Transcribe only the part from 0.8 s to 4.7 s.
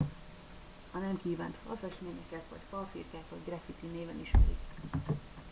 a nem kívánt falfestményeket vagy falfirkákat graffiti néven ismerik